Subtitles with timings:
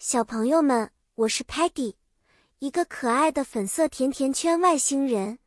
[0.00, 1.96] 小朋友们，我是 Patty，
[2.60, 5.40] 一个可爱的粉色甜甜圈外星人。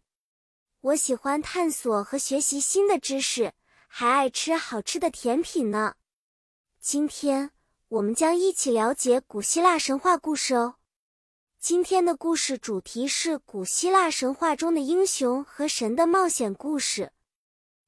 [0.82, 3.54] 我喜欢探索和学习新的知识，
[3.88, 5.96] 还爱吃好吃的甜品呢。
[6.82, 7.52] 今天
[7.88, 10.76] 我们将一起了解古希腊神话故事哦。
[11.58, 17.14] 今天的故事主题是古希腊神话中的英雄和神的冒险故事。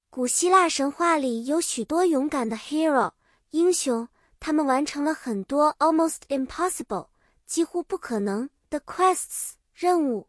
[0.09, 3.11] 古希腊神话里有许多勇敢的 hero
[3.49, 4.07] 英雄。
[4.45, 7.07] 他们完成了很多 almost impossible
[7.45, 10.27] 几乎不可能的 quests 任务。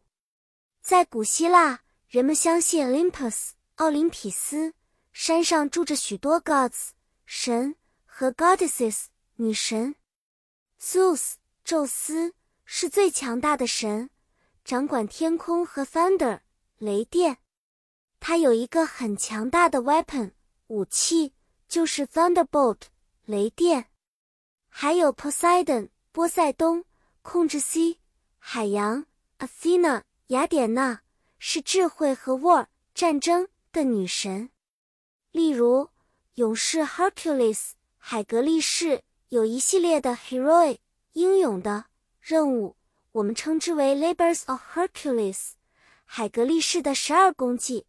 [0.81, 4.73] 在古希腊，人们相信 Olympus 奥林匹斯
[5.11, 6.91] 山上住着许多 gods
[7.25, 7.75] 神
[8.05, 9.95] 和 goddesses 女神。
[10.79, 11.33] Zeus
[11.65, 14.09] 宙斯是最强大的神，
[14.63, 16.39] 掌管天空和 thunder
[16.77, 17.39] 雷电。
[18.21, 20.31] 他有一个很强大的 weapon
[20.67, 21.33] 武器，
[21.67, 22.83] 就是 thunderbolt
[23.25, 23.87] 雷电。
[24.77, 26.83] 还有 Poseidon 波塞冬
[27.21, 27.97] 控制 C
[28.37, 29.05] 海洋
[29.39, 30.99] ，Athena 雅典娜
[31.39, 34.49] 是智慧和 war 战争的女神。
[35.31, 35.91] 例如，
[36.33, 40.79] 勇士 Hercules 海格力士有一系列的 heroic
[41.13, 41.85] 英勇的
[42.19, 42.75] 任务，
[43.13, 45.51] 我们称之为 labors of Hercules
[46.03, 47.87] 海格力士的十二功绩。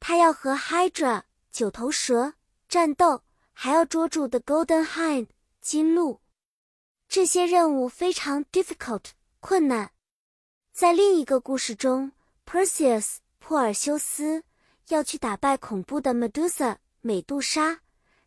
[0.00, 2.34] 他要和 Hydra 九头蛇
[2.68, 5.28] 战斗，还要捉住 the Golden Hind。
[5.62, 6.20] 金鹿，
[7.08, 9.04] 这些任务非常 difficult
[9.38, 9.92] 困难。
[10.72, 12.10] 在另一个故事中
[12.44, 14.42] ，Perseus 珀尔修斯
[14.88, 17.78] 要去打败恐怖的 Medusa 美杜莎，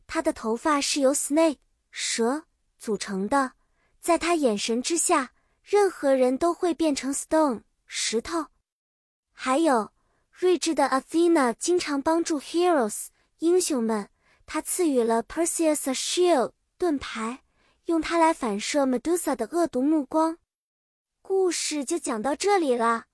[0.08, 1.58] 他的头发是由 snake
[1.92, 2.46] 蛇
[2.80, 3.52] 组成的，
[4.00, 8.46] 在他眼神之下，任何人都会变成 stone 石头。
[9.34, 9.92] 还有
[10.32, 13.08] 睿智的 Athena 经常帮助 heroes
[13.40, 14.10] 英雄们，
[14.46, 16.54] 他赐予了 Perseus a shield。
[16.78, 17.42] 盾牌，
[17.86, 20.38] 用它来反射 Medusa 的恶毒目光。
[21.22, 23.06] 故事就讲到这里了，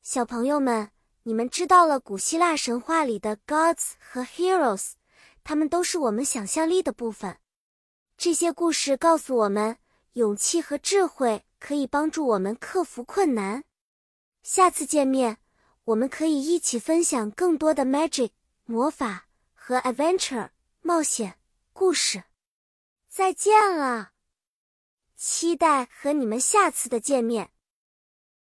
[0.00, 0.90] 小朋友们，
[1.24, 4.92] 你们知道了古希腊神话里的 gods 和 heroes，
[5.44, 7.36] 他们都是我们想象力的部分。
[8.16, 9.76] 这些故事告诉我们，
[10.14, 13.64] 勇气和智慧可以帮助我们克服困难。
[14.42, 15.36] 下次见面，
[15.84, 18.30] 我们可以一起分享更多的 magic
[18.64, 20.48] 魔法和 adventure
[20.80, 21.38] 冒险
[21.74, 22.24] 故事。
[23.12, 24.12] 再见了，
[25.14, 27.51] 期待和你们下次的见面。